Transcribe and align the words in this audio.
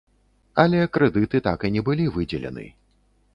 Але 0.63 0.79
крэдыты 0.95 1.41
так 1.49 1.67
і 1.69 1.71
не 1.77 1.85
былі 1.91 2.09
выдзелены. 2.17 2.65